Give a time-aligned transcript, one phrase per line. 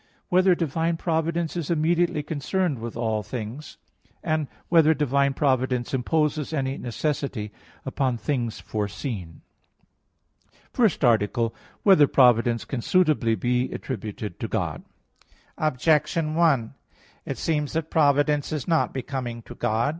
[0.29, 3.77] (3) Whether divine providence is immediately concerned with all things?
[4.23, 7.51] (4) Whether divine providence imposes any necessity
[7.85, 9.41] upon things foreseen?_______________________
[10.73, 11.51] FIRST ARTICLE [I, Q.
[11.51, 11.85] 22, Art.
[11.85, 14.81] 1] Whether Providence Can Suitably Be Attributed to God?
[15.59, 16.73] Objection 1:
[17.27, 19.89] It seems that providence is not becoming to God.